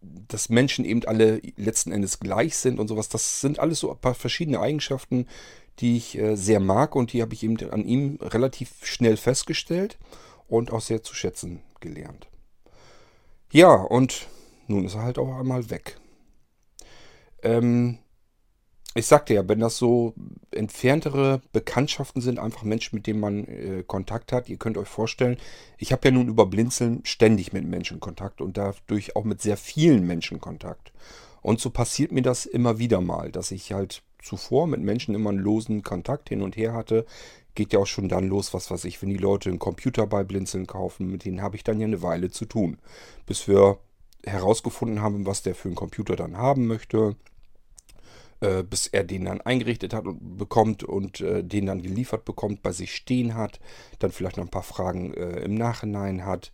dass 0.00 0.48
Menschen 0.48 0.84
eben 0.84 1.04
alle 1.04 1.40
letzten 1.56 1.92
Endes 1.92 2.20
gleich 2.20 2.56
sind 2.56 2.78
und 2.78 2.88
sowas. 2.88 3.08
Das 3.08 3.40
sind 3.40 3.58
alles 3.58 3.80
so 3.80 3.90
ein 3.90 3.98
paar 3.98 4.14
verschiedene 4.14 4.60
Eigenschaften, 4.60 5.26
die 5.78 5.96
ich 5.96 6.18
äh, 6.18 6.36
sehr 6.36 6.60
mag 6.60 6.96
und 6.96 7.12
die 7.12 7.22
habe 7.22 7.34
ich 7.34 7.42
eben 7.42 7.58
an 7.70 7.84
ihm 7.84 8.18
relativ 8.20 8.84
schnell 8.84 9.16
festgestellt 9.16 9.98
und 10.48 10.72
auch 10.72 10.80
sehr 10.80 11.02
zu 11.02 11.14
schätzen 11.14 11.62
gelernt. 11.80 12.28
Ja, 13.50 13.74
und 13.74 14.28
nun 14.66 14.84
ist 14.84 14.94
er 14.94 15.02
halt 15.02 15.18
auch 15.18 15.38
einmal 15.38 15.70
weg. 15.70 15.98
Ähm, 17.42 17.98
ich 18.94 19.06
sagte 19.06 19.34
ja, 19.34 19.46
wenn 19.46 19.60
das 19.60 19.76
so 19.76 20.14
entferntere 20.50 21.42
Bekanntschaften 21.52 22.22
sind, 22.22 22.38
einfach 22.38 22.62
Menschen, 22.62 22.96
mit 22.96 23.06
denen 23.06 23.20
man 23.20 23.44
äh, 23.44 23.84
Kontakt 23.86 24.32
hat, 24.32 24.48
ihr 24.48 24.56
könnt 24.56 24.78
euch 24.78 24.88
vorstellen, 24.88 25.36
ich 25.76 25.92
habe 25.92 26.08
ja 26.08 26.12
nun 26.12 26.28
über 26.28 26.46
Blinzeln 26.46 27.00
ständig 27.04 27.52
mit 27.52 27.64
Menschen 27.66 28.00
Kontakt 28.00 28.40
und 28.40 28.56
dadurch 28.56 29.14
auch 29.14 29.24
mit 29.24 29.42
sehr 29.42 29.58
vielen 29.58 30.06
Menschen 30.06 30.40
Kontakt. 30.40 30.92
Und 31.42 31.60
so 31.60 31.70
passiert 31.70 32.12
mir 32.12 32.22
das 32.22 32.46
immer 32.46 32.78
wieder 32.78 33.00
mal, 33.00 33.30
dass 33.30 33.50
ich 33.50 33.72
halt 33.72 34.02
zuvor 34.22 34.66
mit 34.66 34.80
Menschen 34.80 35.14
immer 35.14 35.30
einen 35.30 35.38
losen 35.38 35.82
Kontakt 35.82 36.28
hin 36.28 36.42
und 36.42 36.56
her 36.56 36.72
hatte. 36.72 37.06
Geht 37.54 37.72
ja 37.72 37.78
auch 37.78 37.86
schon 37.86 38.08
dann 38.08 38.28
los, 38.28 38.52
was 38.52 38.70
weiß 38.70 38.84
ich, 38.84 39.00
wenn 39.00 39.08
die 39.08 39.16
Leute 39.16 39.48
einen 39.48 39.58
Computer 39.58 40.06
bei 40.06 40.24
Blinzeln 40.24 40.66
kaufen, 40.66 41.06
mit 41.06 41.24
denen 41.24 41.42
habe 41.42 41.56
ich 41.56 41.64
dann 41.64 41.80
ja 41.80 41.86
eine 41.86 42.02
Weile 42.02 42.30
zu 42.30 42.44
tun. 42.44 42.78
Bis 43.24 43.48
wir 43.48 43.78
herausgefunden 44.24 45.00
haben, 45.00 45.24
was 45.24 45.42
der 45.42 45.54
für 45.54 45.68
einen 45.68 45.76
Computer 45.76 46.16
dann 46.16 46.36
haben 46.36 46.66
möchte. 46.66 47.16
Äh, 48.40 48.64
bis 48.64 48.86
er 48.86 49.02
den 49.02 49.24
dann 49.24 49.40
eingerichtet 49.40 49.94
hat 49.94 50.06
und 50.06 50.36
bekommt 50.36 50.84
und 50.84 51.22
äh, 51.22 51.42
den 51.42 51.64
dann 51.64 51.80
geliefert 51.80 52.26
bekommt, 52.26 52.62
bei 52.62 52.70
sich 52.70 52.94
stehen 52.94 53.34
hat, 53.34 53.60
dann 53.98 54.12
vielleicht 54.12 54.36
noch 54.36 54.44
ein 54.44 54.50
paar 54.50 54.62
Fragen 54.62 55.14
äh, 55.14 55.40
im 55.40 55.54
Nachhinein 55.54 56.26
hat. 56.26 56.52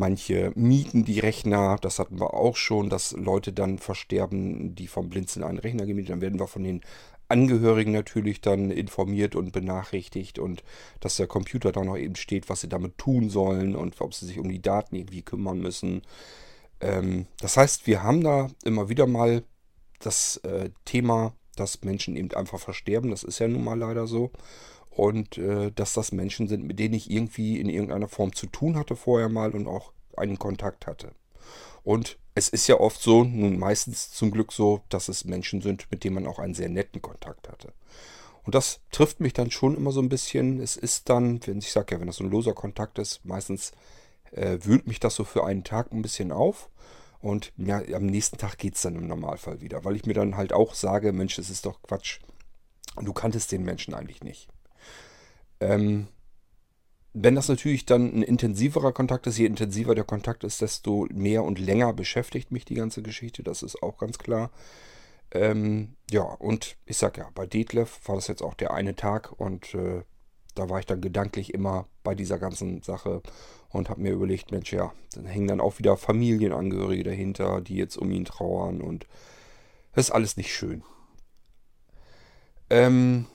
Manche 0.00 0.52
mieten 0.54 1.04
die 1.04 1.18
Rechner, 1.18 1.76
das 1.80 1.98
hatten 1.98 2.20
wir 2.20 2.32
auch 2.32 2.54
schon, 2.54 2.88
dass 2.88 3.10
Leute 3.12 3.52
dann 3.52 3.78
versterben, 3.78 4.76
die 4.76 4.86
vom 4.86 5.08
Blinzeln 5.08 5.44
einen 5.44 5.58
Rechner 5.58 5.86
gemietet 5.86 6.12
haben. 6.12 6.20
werden 6.20 6.38
wir 6.38 6.46
von 6.46 6.62
den 6.62 6.82
Angehörigen 7.26 7.90
natürlich 7.90 8.40
dann 8.40 8.70
informiert 8.70 9.34
und 9.34 9.50
benachrichtigt 9.50 10.38
und 10.38 10.62
dass 11.00 11.16
der 11.16 11.26
Computer 11.26 11.72
da 11.72 11.82
noch 11.82 11.96
eben 11.96 12.14
steht, 12.14 12.48
was 12.48 12.60
sie 12.60 12.68
damit 12.68 12.96
tun 12.96 13.28
sollen 13.28 13.74
und 13.74 14.00
ob 14.00 14.14
sie 14.14 14.26
sich 14.26 14.38
um 14.38 14.48
die 14.48 14.62
Daten 14.62 14.94
irgendwie 14.94 15.22
kümmern 15.22 15.58
müssen. 15.58 16.02
Ähm, 16.80 17.26
das 17.40 17.56
heißt, 17.56 17.88
wir 17.88 18.04
haben 18.04 18.22
da 18.22 18.52
immer 18.62 18.88
wieder 18.88 19.08
mal 19.08 19.42
das 19.98 20.36
äh, 20.44 20.70
Thema, 20.84 21.34
dass 21.56 21.82
Menschen 21.82 22.14
eben 22.14 22.32
einfach 22.34 22.60
versterben. 22.60 23.10
Das 23.10 23.24
ist 23.24 23.40
ja 23.40 23.48
nun 23.48 23.64
mal 23.64 23.76
leider 23.76 24.06
so 24.06 24.30
und 24.98 25.38
äh, 25.38 25.70
dass 25.70 25.92
das 25.92 26.10
Menschen 26.10 26.48
sind, 26.48 26.64
mit 26.64 26.80
denen 26.80 26.94
ich 26.94 27.08
irgendwie 27.08 27.60
in 27.60 27.68
irgendeiner 27.68 28.08
Form 28.08 28.34
zu 28.34 28.48
tun 28.48 28.76
hatte 28.76 28.96
vorher 28.96 29.28
mal 29.28 29.52
und 29.52 29.68
auch 29.68 29.92
einen 30.16 30.40
Kontakt 30.40 30.88
hatte. 30.88 31.12
Und 31.84 32.18
es 32.34 32.48
ist 32.48 32.66
ja 32.66 32.80
oft 32.80 33.00
so, 33.00 33.22
nun 33.22 33.60
meistens 33.60 34.10
zum 34.10 34.32
Glück 34.32 34.52
so, 34.52 34.80
dass 34.88 35.08
es 35.08 35.24
Menschen 35.24 35.62
sind, 35.62 35.86
mit 35.92 36.02
denen 36.02 36.16
man 36.16 36.26
auch 36.26 36.40
einen 36.40 36.54
sehr 36.54 36.68
netten 36.68 37.00
Kontakt 37.00 37.48
hatte. 37.48 37.72
Und 38.42 38.56
das 38.56 38.80
trifft 38.90 39.20
mich 39.20 39.32
dann 39.34 39.52
schon 39.52 39.76
immer 39.76 39.92
so 39.92 40.00
ein 40.00 40.08
bisschen. 40.08 40.60
Es 40.60 40.76
ist 40.76 41.08
dann, 41.08 41.46
wenn 41.46 41.58
ich 41.58 41.70
sage 41.70 41.94
ja, 41.94 42.00
wenn 42.00 42.08
das 42.08 42.16
so 42.16 42.24
ein 42.24 42.30
loser 42.30 42.54
Kontakt 42.54 42.98
ist, 42.98 43.24
meistens 43.24 43.70
äh, 44.32 44.58
wühlt 44.62 44.88
mich 44.88 44.98
das 44.98 45.14
so 45.14 45.22
für 45.22 45.46
einen 45.46 45.62
Tag 45.62 45.92
ein 45.92 46.02
bisschen 46.02 46.32
auf. 46.32 46.70
Und 47.20 47.52
ja, 47.56 47.80
am 47.94 48.06
nächsten 48.06 48.36
Tag 48.36 48.58
geht 48.58 48.74
es 48.74 48.82
dann 48.82 48.96
im 48.96 49.06
Normalfall 49.06 49.60
wieder, 49.60 49.84
weil 49.84 49.94
ich 49.94 50.06
mir 50.06 50.14
dann 50.14 50.36
halt 50.36 50.52
auch 50.52 50.74
sage, 50.74 51.12
Mensch, 51.12 51.38
es 51.38 51.50
ist 51.50 51.66
doch 51.66 51.82
Quatsch. 51.82 52.18
Du 53.00 53.12
kanntest 53.12 53.52
den 53.52 53.62
Menschen 53.62 53.94
eigentlich 53.94 54.24
nicht. 54.24 54.48
Ähm, 55.60 56.08
wenn 57.14 57.34
das 57.34 57.48
natürlich 57.48 57.86
dann 57.86 58.14
ein 58.14 58.22
intensiverer 58.22 58.92
Kontakt 58.92 59.26
ist, 59.26 59.38
je 59.38 59.46
intensiver 59.46 59.94
der 59.94 60.04
Kontakt 60.04 60.44
ist, 60.44 60.60
desto 60.60 61.06
mehr 61.10 61.42
und 61.42 61.58
länger 61.58 61.92
beschäftigt 61.92 62.52
mich 62.52 62.64
die 62.64 62.74
ganze 62.74 63.02
Geschichte. 63.02 63.42
Das 63.42 63.62
ist 63.62 63.82
auch 63.82 63.98
ganz 63.98 64.18
klar. 64.18 64.50
Ähm, 65.30 65.96
ja, 66.10 66.22
und 66.22 66.76
ich 66.86 66.96
sag 66.96 67.18
ja, 67.18 67.28
bei 67.34 67.46
Detlef 67.46 68.00
war 68.06 68.16
das 68.16 68.28
jetzt 68.28 68.42
auch 68.42 68.54
der 68.54 68.72
eine 68.72 68.94
Tag 68.94 69.32
und 69.38 69.74
äh, 69.74 70.02
da 70.54 70.68
war 70.68 70.80
ich 70.80 70.86
dann 70.86 71.00
gedanklich 71.00 71.54
immer 71.54 71.86
bei 72.02 72.14
dieser 72.14 72.38
ganzen 72.38 72.82
Sache 72.82 73.22
und 73.68 73.90
habe 73.90 74.00
mir 74.00 74.12
überlegt, 74.12 74.50
Mensch, 74.50 74.72
ja, 74.72 74.92
dann 75.14 75.26
hängen 75.26 75.48
dann 75.48 75.60
auch 75.60 75.78
wieder 75.78 75.96
Familienangehörige 75.96 77.04
dahinter, 77.04 77.60
die 77.60 77.76
jetzt 77.76 77.96
um 77.96 78.10
ihn 78.10 78.24
trauern 78.24 78.80
und 78.80 79.06
das 79.92 80.06
ist 80.06 80.12
alles 80.12 80.36
nicht 80.36 80.54
schön. 80.54 80.82
Ähm, 82.70 83.26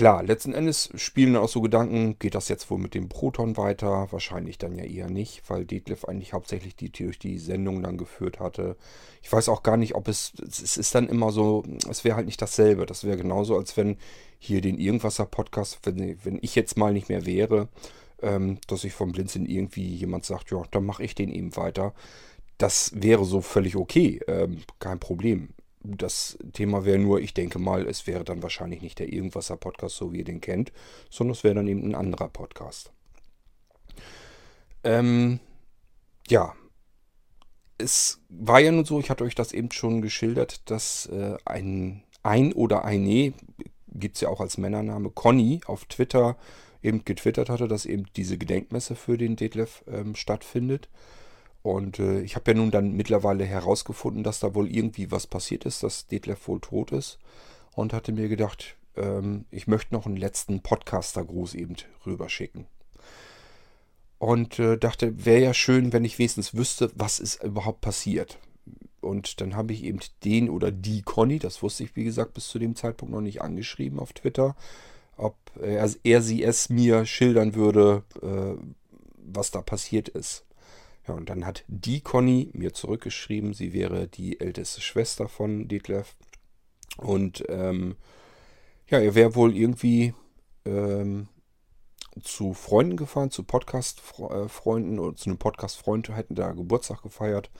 klar, 0.00 0.22
letzten 0.22 0.54
Endes 0.54 0.88
spielen 0.94 1.36
auch 1.36 1.50
so 1.50 1.60
Gedanken, 1.60 2.18
geht 2.18 2.34
das 2.34 2.48
jetzt 2.48 2.70
wohl 2.70 2.78
mit 2.78 2.94
dem 2.94 3.10
Proton 3.10 3.58
weiter? 3.58 4.08
Wahrscheinlich 4.10 4.56
dann 4.56 4.74
ja 4.74 4.84
eher 4.84 5.10
nicht, 5.10 5.42
weil 5.48 5.66
Detlef 5.66 6.06
eigentlich 6.06 6.32
hauptsächlich 6.32 6.74
die 6.74 6.90
durch 6.90 7.18
die 7.18 7.36
Sendung 7.36 7.82
dann 7.82 7.98
geführt 7.98 8.40
hatte. 8.40 8.76
Ich 9.22 9.30
weiß 9.30 9.50
auch 9.50 9.62
gar 9.62 9.76
nicht, 9.76 9.94
ob 9.94 10.08
es, 10.08 10.32
es 10.40 10.78
ist 10.78 10.94
dann 10.94 11.06
immer 11.06 11.32
so, 11.32 11.64
es 11.86 12.02
wäre 12.02 12.16
halt 12.16 12.24
nicht 12.24 12.40
dasselbe. 12.40 12.86
Das 12.86 13.04
wäre 13.04 13.18
genauso, 13.18 13.58
als 13.58 13.76
wenn 13.76 13.98
hier 14.38 14.62
den 14.62 14.78
Irgendwasser-Podcast, 14.78 15.80
wenn, 15.82 16.16
wenn 16.24 16.38
ich 16.40 16.54
jetzt 16.54 16.78
mal 16.78 16.94
nicht 16.94 17.10
mehr 17.10 17.26
wäre, 17.26 17.68
ähm, 18.22 18.56
dass 18.68 18.84
ich 18.84 18.94
vom 18.94 19.12
Blinzeln 19.12 19.44
irgendwie 19.44 19.86
jemand 19.86 20.24
sagt, 20.24 20.50
ja, 20.50 20.62
dann 20.70 20.86
mache 20.86 21.04
ich 21.04 21.14
den 21.14 21.30
eben 21.30 21.54
weiter. 21.58 21.92
Das 22.56 22.92
wäre 22.94 23.26
so 23.26 23.42
völlig 23.42 23.76
okay, 23.76 24.18
ähm, 24.28 24.62
kein 24.78 24.98
Problem. 24.98 25.50
Das 25.82 26.38
Thema 26.52 26.84
wäre 26.84 26.98
nur, 26.98 27.20
ich 27.20 27.32
denke 27.32 27.58
mal, 27.58 27.86
es 27.86 28.06
wäre 28.06 28.24
dann 28.24 28.42
wahrscheinlich 28.42 28.82
nicht 28.82 28.98
der 28.98 29.12
Irgendwasser-Podcast, 29.12 29.96
so 29.96 30.12
wie 30.12 30.18
ihr 30.18 30.24
den 30.24 30.40
kennt, 30.40 30.72
sondern 31.08 31.32
es 31.32 31.44
wäre 31.44 31.54
dann 31.54 31.68
eben 31.68 31.82
ein 31.84 31.94
anderer 31.94 32.28
Podcast. 32.28 32.92
Ähm, 34.84 35.40
ja, 36.28 36.54
es 37.78 38.20
war 38.28 38.60
ja 38.60 38.72
nun 38.72 38.84
so, 38.84 39.00
ich 39.00 39.08
hatte 39.08 39.24
euch 39.24 39.34
das 39.34 39.52
eben 39.52 39.72
schon 39.72 40.02
geschildert, 40.02 40.70
dass 40.70 41.06
äh, 41.06 41.36
ein 41.46 42.02
ein 42.22 42.52
oder 42.52 42.84
eine, 42.84 43.32
gibt 43.88 44.16
es 44.16 44.20
ja 44.20 44.28
auch 44.28 44.40
als 44.40 44.58
Männername, 44.58 45.10
Conny 45.10 45.60
auf 45.66 45.84
Twitter 45.86 46.36
eben 46.82 47.04
getwittert 47.04 47.48
hatte, 47.48 47.68
dass 47.68 47.86
eben 47.86 48.06
diese 48.16 48.38
Gedenkmesse 48.38 48.94
für 48.94 49.18
den 49.18 49.36
Detlef 49.36 49.84
ähm, 49.86 50.14
stattfindet. 50.14 50.88
Und 51.62 51.98
äh, 51.98 52.20
ich 52.22 52.36
habe 52.36 52.50
ja 52.50 52.56
nun 52.56 52.70
dann 52.70 52.92
mittlerweile 52.92 53.44
herausgefunden, 53.44 54.22
dass 54.22 54.40
da 54.40 54.54
wohl 54.54 54.70
irgendwie 54.70 55.10
was 55.10 55.26
passiert 55.26 55.66
ist, 55.66 55.82
dass 55.82 56.06
Detlef 56.06 56.48
wohl 56.48 56.60
tot 56.60 56.92
ist. 56.92 57.18
Und 57.74 57.92
hatte 57.92 58.12
mir 58.12 58.28
gedacht, 58.28 58.76
ähm, 58.96 59.44
ich 59.50 59.66
möchte 59.66 59.94
noch 59.94 60.06
einen 60.06 60.16
letzten 60.16 60.60
Podcaster-Gruß 60.60 61.54
eben 61.54 61.76
rüberschicken. 62.06 62.66
Und 64.18 64.58
äh, 64.58 64.76
dachte, 64.76 65.24
wäre 65.24 65.42
ja 65.42 65.54
schön, 65.54 65.92
wenn 65.92 66.04
ich 66.04 66.18
wenigstens 66.18 66.54
wüsste, 66.54 66.90
was 66.94 67.20
ist 67.20 67.42
überhaupt 67.42 67.80
passiert. 67.80 68.38
Und 69.00 69.40
dann 69.40 69.56
habe 69.56 69.72
ich 69.72 69.84
eben 69.84 70.00
den 70.24 70.50
oder 70.50 70.70
die 70.70 71.02
Conny, 71.02 71.38
das 71.38 71.62
wusste 71.62 71.84
ich 71.84 71.96
wie 71.96 72.04
gesagt 72.04 72.34
bis 72.34 72.48
zu 72.48 72.58
dem 72.58 72.76
Zeitpunkt 72.76 73.14
noch 73.14 73.22
nicht 73.22 73.40
angeschrieben 73.40 73.98
auf 73.98 74.12
Twitter, 74.12 74.56
ob 75.16 75.36
er, 75.60 75.88
er 76.04 76.22
sie 76.22 76.42
es 76.42 76.68
mir 76.68 77.06
schildern 77.06 77.54
würde, 77.54 78.02
äh, 78.20 78.62
was 79.16 79.50
da 79.50 79.62
passiert 79.62 80.10
ist. 80.10 80.44
Ja, 81.08 81.14
und 81.14 81.30
dann 81.30 81.46
hat 81.46 81.64
die 81.66 82.00
Conny 82.00 82.50
mir 82.52 82.72
zurückgeschrieben, 82.72 83.54
sie 83.54 83.72
wäre 83.72 84.06
die 84.08 84.40
älteste 84.40 84.80
Schwester 84.80 85.28
von 85.28 85.68
Detlef. 85.68 86.14
Und 86.96 87.44
ähm, 87.48 87.96
ja, 88.88 88.98
er 88.98 89.14
wäre 89.14 89.34
wohl 89.34 89.56
irgendwie 89.56 90.14
ähm, 90.64 91.28
zu 92.22 92.54
Freunden 92.54 92.96
gefahren, 92.96 93.30
zu 93.30 93.44
Podcast-Freunden 93.44 94.98
oder 94.98 95.16
zu 95.16 95.30
einem 95.30 95.38
Podcast-Freund, 95.38 96.08
hätten 96.14 96.34
da 96.34 96.52
Geburtstag 96.52 97.02
gefeiert, 97.02 97.50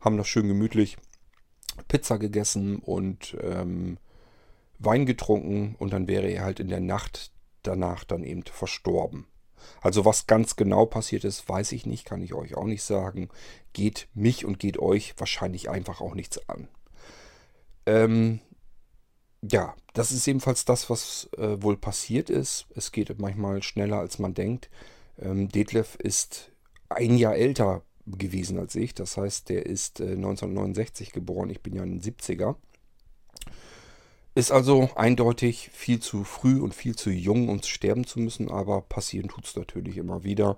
haben 0.00 0.16
da 0.16 0.24
schön 0.24 0.48
gemütlich 0.48 0.96
Pizza 1.88 2.18
gegessen 2.18 2.76
und 2.78 3.36
ähm, 3.40 3.98
Wein 4.78 5.06
getrunken 5.06 5.76
und 5.78 5.92
dann 5.92 6.08
wäre 6.08 6.28
er 6.28 6.44
halt 6.44 6.58
in 6.58 6.68
der 6.68 6.80
Nacht 6.80 7.32
danach 7.62 8.04
dann 8.04 8.24
eben 8.24 8.42
verstorben. 8.44 9.26
Also 9.80 10.04
was 10.04 10.26
ganz 10.26 10.56
genau 10.56 10.86
passiert 10.86 11.24
ist, 11.24 11.48
weiß 11.48 11.72
ich 11.72 11.86
nicht, 11.86 12.04
kann 12.04 12.22
ich 12.22 12.34
euch 12.34 12.56
auch 12.56 12.64
nicht 12.64 12.82
sagen. 12.82 13.28
Geht 13.72 14.08
mich 14.14 14.44
und 14.44 14.58
geht 14.58 14.78
euch 14.78 15.14
wahrscheinlich 15.18 15.70
einfach 15.70 16.00
auch 16.00 16.14
nichts 16.14 16.48
an. 16.48 16.68
Ähm, 17.86 18.40
ja, 19.42 19.74
das 19.94 20.12
ist 20.12 20.26
ebenfalls 20.28 20.64
das, 20.64 20.90
was 20.90 21.30
äh, 21.36 21.62
wohl 21.62 21.76
passiert 21.76 22.30
ist. 22.30 22.66
Es 22.74 22.92
geht 22.92 23.18
manchmal 23.18 23.62
schneller, 23.62 23.98
als 23.98 24.18
man 24.18 24.34
denkt. 24.34 24.68
Ähm, 25.18 25.48
Detlef 25.48 25.96
ist 25.96 26.52
ein 26.88 27.16
Jahr 27.16 27.36
älter 27.36 27.82
gewesen 28.06 28.58
als 28.58 28.74
ich. 28.74 28.94
Das 28.94 29.16
heißt, 29.16 29.48
der 29.48 29.66
ist 29.66 30.00
äh, 30.00 30.12
1969 30.12 31.12
geboren. 31.12 31.50
Ich 31.50 31.62
bin 31.62 31.74
ja 31.74 31.82
ein 31.82 32.00
70er. 32.00 32.56
Ist 34.34 34.52
also 34.52 34.90
eindeutig 34.94 35.70
viel 35.72 36.00
zu 36.00 36.22
früh 36.24 36.60
und 36.60 36.74
viel 36.74 36.94
zu 36.94 37.10
jung, 37.10 37.48
um 37.48 37.62
sterben 37.62 38.06
zu 38.06 38.20
müssen, 38.20 38.50
aber 38.50 38.80
passieren 38.82 39.28
tut 39.28 39.44
es 39.44 39.56
natürlich 39.56 39.96
immer 39.96 40.22
wieder. 40.22 40.56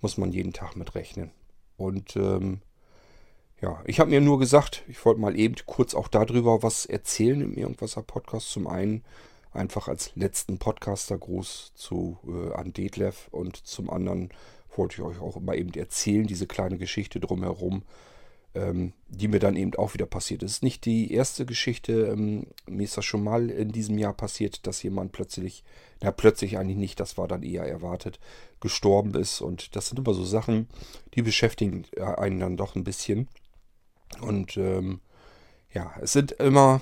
Muss 0.00 0.16
man 0.16 0.32
jeden 0.32 0.54
Tag 0.54 0.76
mit 0.76 0.94
rechnen. 0.94 1.30
Und 1.76 2.16
ähm, 2.16 2.62
ja, 3.60 3.82
ich 3.84 4.00
habe 4.00 4.10
mir 4.10 4.22
nur 4.22 4.38
gesagt, 4.38 4.84
ich 4.88 5.04
wollte 5.04 5.20
mal 5.20 5.38
eben 5.38 5.54
kurz 5.66 5.94
auch 5.94 6.08
darüber 6.08 6.62
was 6.62 6.86
erzählen 6.86 7.42
im 7.42 7.54
Irgendwasser 7.54 8.02
Podcast. 8.02 8.50
Zum 8.50 8.66
einen 8.66 9.04
einfach 9.52 9.88
als 9.88 10.12
letzten 10.14 10.58
Podcaster-Gruß 10.58 11.72
zu 11.74 12.18
äh, 12.26 12.54
an 12.54 12.72
Detlef 12.72 13.28
und 13.30 13.56
zum 13.56 13.90
anderen 13.90 14.30
wollte 14.76 14.94
ich 14.94 15.02
euch 15.02 15.20
auch 15.20 15.36
immer 15.36 15.54
eben 15.54 15.74
erzählen, 15.74 16.26
diese 16.26 16.46
kleine 16.46 16.78
Geschichte 16.78 17.20
drumherum, 17.20 17.82
ähm, 18.54 18.92
die 19.08 19.28
mir 19.28 19.38
dann 19.38 19.56
eben 19.56 19.74
auch 19.74 19.94
wieder 19.94 20.06
passiert. 20.06 20.42
Es 20.42 20.52
ist 20.52 20.62
nicht 20.62 20.84
die 20.84 21.12
erste 21.12 21.46
Geschichte. 21.46 22.06
Ähm, 22.06 22.46
mir 22.66 22.84
ist 22.84 22.96
das 22.96 23.04
schon 23.04 23.22
mal 23.22 23.50
in 23.50 23.70
diesem 23.70 23.98
Jahr 23.98 24.12
passiert, 24.12 24.66
dass 24.66 24.82
jemand 24.82 25.12
plötzlich, 25.12 25.64
na 26.00 26.10
plötzlich 26.10 26.58
eigentlich 26.58 26.76
nicht, 26.76 26.98
das 26.98 27.16
war 27.16 27.28
dann 27.28 27.42
eher 27.42 27.64
erwartet, 27.64 28.18
gestorben 28.60 29.14
ist. 29.14 29.40
Und 29.40 29.76
das 29.76 29.88
sind 29.88 29.98
immer 29.98 30.14
so 30.14 30.24
Sachen, 30.24 30.68
die 31.14 31.22
beschäftigen 31.22 31.84
äh, 31.96 32.02
einen 32.02 32.40
dann 32.40 32.56
doch 32.56 32.74
ein 32.74 32.84
bisschen. 32.84 33.28
Und 34.20 34.56
ähm, 34.56 35.00
ja, 35.72 35.94
es 36.00 36.12
sind 36.12 36.32
immer 36.32 36.80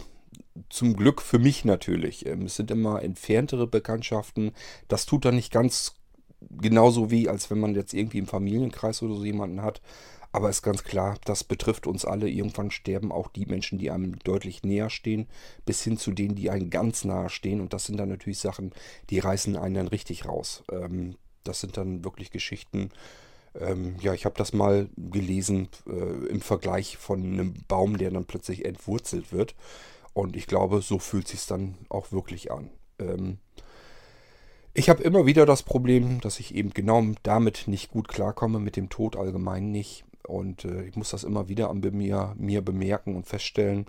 zum 0.71 0.97
Glück 0.97 1.21
für 1.21 1.39
mich 1.39 1.65
natürlich. 1.65 2.27
Ähm, 2.27 2.43
es 2.43 2.57
sind 2.57 2.71
immer 2.71 3.03
entferntere 3.03 3.67
Bekanntschaften. 3.67 4.53
Das 4.89 5.07
tut 5.07 5.25
dann 5.25 5.37
nicht 5.37 5.53
ganz 5.53 5.95
genauso 6.41 7.11
weh, 7.11 7.29
als 7.29 7.51
wenn 7.51 7.61
man 7.61 7.75
jetzt 7.75 7.93
irgendwie 7.93 8.19
im 8.19 8.27
Familienkreis 8.27 9.03
oder 9.03 9.15
so 9.15 9.25
jemanden 9.25 9.63
hat. 9.63 9.81
Aber 10.31 10.51
ist 10.51 10.63
ganz 10.63 10.85
klar, 10.85 11.17
das 11.25 11.43
betrifft 11.43 11.87
uns 11.87 12.05
alle. 12.05 12.29
Irgendwann 12.29 12.71
sterben 12.71 13.13
auch 13.13 13.29
die 13.29 13.47
Menschen, 13.47 13.79
die 13.79 13.91
einem 13.91 14.19
deutlich 14.21 14.63
näher 14.63 14.91
stehen, 14.91 15.27
bis 15.65 15.83
hin 15.83 15.97
zu 15.97 16.13
denen, 16.13 16.35
die 16.35 16.51
einem 16.51 16.71
ganz 16.71 17.05
nahe 17.05 17.31
stehen. 17.31 17.61
Und 17.61 17.73
das 17.73 17.87
sind 17.87 17.99
dann 17.99 18.11
natürlich 18.11 18.39
Sachen, 18.39 18.73
die 19.11 19.19
reißen 19.19 19.57
einen 19.57 19.75
dann 19.75 19.89
richtig 19.89 20.27
raus. 20.27 20.65
Ähm, 20.71 21.17
das 21.45 21.61
sind 21.61 21.77
dann 21.77 22.05
wirklich 22.05 22.31
Geschichten. 22.31 22.91
Ähm, 23.59 23.97
ja, 24.01 24.13
ich 24.13 24.27
habe 24.27 24.37
das 24.37 24.53
mal 24.53 24.89
gelesen 24.97 25.69
äh, 25.87 26.27
im 26.29 26.43
Vergleich 26.43 26.99
von 26.99 27.23
einem 27.23 27.55
Baum, 27.67 27.97
der 27.97 28.11
dann 28.11 28.27
plötzlich 28.27 28.67
entwurzelt 28.67 29.33
wird. 29.33 29.55
Und 30.13 30.37
ich 30.37 30.47
glaube, 30.47 30.83
so 30.83 30.99
fühlt 30.99 31.29
sich 31.29 31.47
dann 31.47 31.77
auch 31.89 32.13
wirklich 32.13 32.51
an. 32.53 32.71
Ähm, 32.99 33.39
ich 34.75 34.89
habe 34.89 35.03
immer 35.03 35.27
wieder 35.27 35.47
das 35.47 35.63
Problem, 35.63 36.21
dass 36.21 36.39
ich 36.39 36.55
eben 36.55 36.71
genau 36.71 37.03
damit 37.23 37.65
nicht 37.67 37.91
gut 37.91 38.09
klarkomme, 38.09 38.61
mit 38.61 38.77
dem 38.77 38.91
Tod 38.91 39.17
allgemein 39.17 39.73
nicht. 39.73 40.05
Und 40.29 40.67
äh, 40.67 40.85
ich 40.85 40.95
muss 40.95 41.11
das 41.11 41.25
immer 41.25 41.49
wieder 41.49 41.71
an 41.71 41.81
mir, 41.81 42.35
mir 42.37 42.63
bemerken 42.63 43.17
und 43.17 43.27
feststellen. 43.27 43.87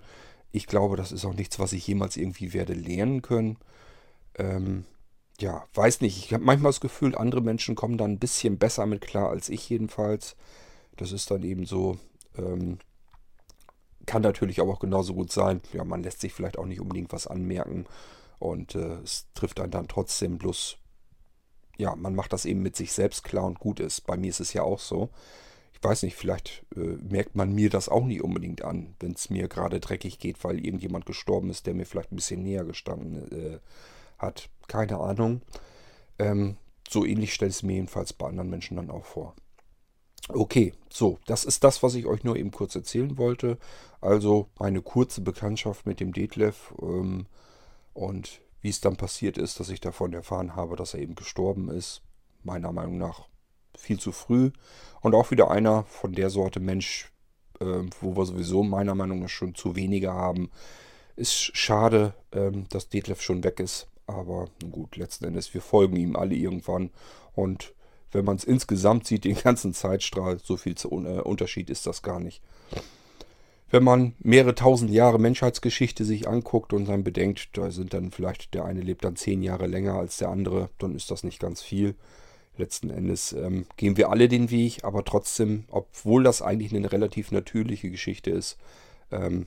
Ich 0.52 0.66
glaube, 0.66 0.96
das 0.96 1.12
ist 1.12 1.24
auch 1.26 1.34
nichts, 1.34 1.58
was 1.58 1.74
ich 1.74 1.86
jemals 1.86 2.16
irgendwie 2.16 2.54
werde 2.54 2.72
lernen 2.72 3.20
können. 3.20 3.58
Ähm, 4.36 4.84
ja, 5.38 5.64
weiß 5.74 6.00
nicht. 6.00 6.16
Ich 6.24 6.32
habe 6.32 6.42
manchmal 6.42 6.70
das 6.70 6.80
Gefühl, 6.80 7.14
andere 7.14 7.42
Menschen 7.42 7.74
kommen 7.74 7.98
da 7.98 8.06
ein 8.06 8.18
bisschen 8.18 8.58
besser 8.58 8.86
mit 8.86 9.02
klar 9.02 9.28
als 9.28 9.50
ich 9.50 9.68
jedenfalls. 9.68 10.34
Das 10.96 11.12
ist 11.12 11.30
dann 11.30 11.42
eben 11.42 11.66
so. 11.66 11.98
Ähm, 12.38 12.78
kann 14.06 14.22
natürlich 14.22 14.60
aber 14.60 14.72
auch 14.72 14.80
genauso 14.80 15.14
gut 15.14 15.30
sein. 15.30 15.60
Ja, 15.74 15.84
man 15.84 16.02
lässt 16.02 16.22
sich 16.22 16.32
vielleicht 16.32 16.58
auch 16.58 16.66
nicht 16.66 16.80
unbedingt 16.80 17.12
was 17.12 17.26
anmerken. 17.26 17.84
Und 18.38 18.74
äh, 18.74 18.98
es 19.04 19.26
trifft 19.34 19.60
einen 19.60 19.70
dann 19.70 19.88
trotzdem 19.88 20.38
bloß. 20.38 20.78
Ja, 21.76 21.94
man 21.96 22.14
macht 22.14 22.32
das 22.32 22.46
eben 22.46 22.62
mit 22.62 22.76
sich 22.76 22.92
selbst 22.92 23.24
klar 23.24 23.44
und 23.44 23.60
gut 23.60 23.78
ist. 23.78 24.06
Bei 24.06 24.16
mir 24.16 24.30
ist 24.30 24.40
es 24.40 24.54
ja 24.54 24.62
auch 24.62 24.80
so 24.80 25.10
weiß 25.82 26.02
nicht, 26.02 26.16
vielleicht 26.16 26.64
äh, 26.76 26.80
merkt 26.80 27.36
man 27.36 27.54
mir 27.54 27.70
das 27.70 27.88
auch 27.88 28.04
nicht 28.04 28.22
unbedingt 28.22 28.62
an, 28.62 28.94
wenn 29.00 29.12
es 29.12 29.30
mir 29.30 29.48
gerade 29.48 29.80
dreckig 29.80 30.18
geht, 30.18 30.42
weil 30.44 30.64
irgendjemand 30.64 31.06
gestorben 31.06 31.50
ist, 31.50 31.66
der 31.66 31.74
mir 31.74 31.86
vielleicht 31.86 32.12
ein 32.12 32.16
bisschen 32.16 32.42
näher 32.42 32.64
gestanden 32.64 33.30
äh, 33.32 33.58
hat. 34.18 34.50
Keine 34.68 34.98
Ahnung. 34.98 35.42
Ähm, 36.18 36.56
so 36.88 37.04
ähnlich 37.04 37.32
stellt 37.32 37.52
es 37.52 37.62
mir 37.62 37.74
jedenfalls 37.74 38.12
bei 38.12 38.28
anderen 38.28 38.50
Menschen 38.50 38.76
dann 38.76 38.90
auch 38.90 39.04
vor. 39.04 39.34
Okay, 40.28 40.74
so, 40.90 41.18
das 41.26 41.44
ist 41.44 41.64
das, 41.64 41.82
was 41.82 41.94
ich 41.94 42.06
euch 42.06 42.24
nur 42.24 42.36
eben 42.36 42.50
kurz 42.50 42.74
erzählen 42.74 43.16
wollte. 43.16 43.58
Also 44.00 44.48
meine 44.58 44.82
kurze 44.82 45.22
Bekanntschaft 45.22 45.86
mit 45.86 45.98
dem 45.98 46.12
Detlef 46.12 46.74
ähm, 46.82 47.26
und 47.94 48.40
wie 48.60 48.68
es 48.68 48.80
dann 48.80 48.96
passiert 48.96 49.38
ist, 49.38 49.58
dass 49.58 49.70
ich 49.70 49.80
davon 49.80 50.12
erfahren 50.12 50.54
habe, 50.54 50.76
dass 50.76 50.94
er 50.94 51.00
eben 51.00 51.14
gestorben 51.14 51.70
ist. 51.70 52.02
Meiner 52.42 52.72
Meinung 52.72 52.98
nach 52.98 53.29
viel 53.76 53.98
zu 53.98 54.12
früh. 54.12 54.50
Und 55.00 55.14
auch 55.14 55.30
wieder 55.30 55.50
einer 55.50 55.84
von 55.84 56.12
der 56.12 56.30
Sorte 56.30 56.60
Mensch, 56.60 57.10
äh, 57.60 57.64
wo 58.00 58.16
wir 58.16 58.26
sowieso 58.26 58.62
meiner 58.62 58.94
Meinung 58.94 59.20
nach 59.20 59.28
schon 59.28 59.54
zu 59.54 59.76
wenige 59.76 60.12
haben. 60.12 60.50
Ist 61.16 61.56
schade, 61.56 62.14
ähm, 62.32 62.66
dass 62.70 62.88
Detlef 62.88 63.22
schon 63.22 63.44
weg 63.44 63.60
ist. 63.60 63.88
Aber 64.06 64.48
gut, 64.70 64.96
letzten 64.96 65.26
Endes, 65.26 65.54
wir 65.54 65.62
folgen 65.62 65.96
ihm 65.96 66.16
alle 66.16 66.34
irgendwann. 66.34 66.90
Und 67.34 67.74
wenn 68.12 68.24
man 68.24 68.36
es 68.36 68.44
insgesamt 68.44 69.06
sieht, 69.06 69.24
den 69.24 69.36
ganzen 69.36 69.72
Zeitstrahl, 69.72 70.38
so 70.42 70.56
viel 70.56 70.74
zu, 70.74 70.88
äh, 70.90 71.20
Unterschied 71.20 71.70
ist 71.70 71.86
das 71.86 72.02
gar 72.02 72.20
nicht. 72.20 72.42
Wenn 73.70 73.84
man 73.84 74.14
mehrere 74.18 74.56
tausend 74.56 74.90
Jahre 74.90 75.20
Menschheitsgeschichte 75.20 76.04
sich 76.04 76.26
anguckt 76.26 76.72
und 76.72 76.88
dann 76.88 77.04
bedenkt, 77.04 77.56
da 77.56 77.70
sind 77.70 77.94
dann 77.94 78.10
vielleicht, 78.10 78.52
der 78.54 78.64
eine 78.64 78.80
lebt 78.80 79.04
dann 79.04 79.14
zehn 79.14 79.42
Jahre 79.44 79.68
länger 79.68 79.94
als 79.94 80.16
der 80.16 80.28
andere, 80.28 80.70
dann 80.78 80.96
ist 80.96 81.10
das 81.12 81.22
nicht 81.22 81.38
ganz 81.38 81.62
viel. 81.62 81.94
Letzten 82.60 82.90
Endes 82.90 83.32
ähm, 83.32 83.66
gehen 83.76 83.96
wir 83.96 84.10
alle 84.10 84.28
den 84.28 84.50
Weg, 84.50 84.84
aber 84.84 85.02
trotzdem, 85.04 85.64
obwohl 85.70 86.22
das 86.22 86.42
eigentlich 86.42 86.74
eine 86.74 86.92
relativ 86.92 87.32
natürliche 87.32 87.90
Geschichte 87.90 88.30
ist, 88.30 88.58
ähm, 89.10 89.46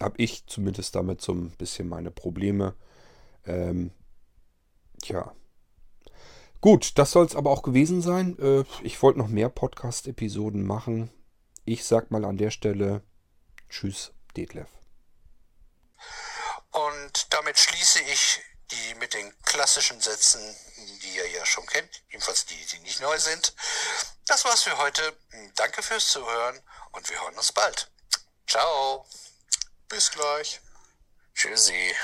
habe 0.00 0.14
ich 0.16 0.46
zumindest 0.46 0.94
damit 0.94 1.20
so 1.20 1.32
ein 1.32 1.50
bisschen 1.50 1.86
meine 1.86 2.10
Probleme. 2.10 2.74
Ähm, 3.44 3.90
tja. 5.02 5.34
Gut, 6.62 6.98
das 6.98 7.12
soll 7.12 7.26
es 7.26 7.36
aber 7.36 7.50
auch 7.50 7.62
gewesen 7.62 8.00
sein. 8.00 8.38
Äh, 8.38 8.64
ich 8.82 9.02
wollte 9.02 9.18
noch 9.18 9.28
mehr 9.28 9.50
Podcast-Episoden 9.50 10.66
machen. 10.66 11.10
Ich 11.66 11.84
sag 11.84 12.10
mal 12.10 12.24
an 12.24 12.38
der 12.38 12.50
Stelle 12.50 13.02
Tschüss, 13.68 14.12
Detlef. 14.36 14.70
Und 16.70 17.26
damit 17.30 17.58
schließe 17.58 18.00
ich 18.10 18.40
die 18.70 18.94
mit 18.96 19.14
den 19.14 19.42
klassischen 19.42 20.00
Sätzen, 20.00 20.56
die 21.02 21.16
ihr 21.16 21.28
ja 21.30 21.46
schon 21.46 21.66
kennt, 21.66 22.02
jedenfalls 22.08 22.46
die, 22.46 22.66
die 22.66 22.78
nicht 22.80 23.00
neu 23.00 23.18
sind. 23.18 23.54
Das 24.26 24.44
war's 24.44 24.62
für 24.62 24.76
heute. 24.78 25.16
Danke 25.54 25.82
fürs 25.82 26.10
Zuhören 26.10 26.60
und 26.92 27.08
wir 27.08 27.20
hören 27.20 27.36
uns 27.36 27.52
bald. 27.52 27.90
Ciao. 28.46 29.06
Bis 29.88 30.10
gleich. 30.10 30.60
Tschüssi. 31.34 31.94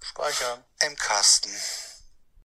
Speichern. 0.00 0.64
Im 0.80 0.96
Kasten. 0.96 1.54